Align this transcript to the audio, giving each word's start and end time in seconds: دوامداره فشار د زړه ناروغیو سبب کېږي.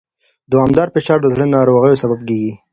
دوامداره 0.51 0.93
فشار 0.95 1.17
د 1.21 1.27
زړه 1.33 1.45
ناروغیو 1.55 2.01
سبب 2.03 2.19
کېږي. 2.27 2.53